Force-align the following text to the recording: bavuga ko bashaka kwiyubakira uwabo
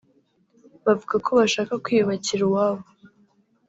bavuga 0.85 1.15
ko 1.25 1.29
bashaka 1.39 1.73
kwiyubakira 1.83 2.41
uwabo 2.45 2.85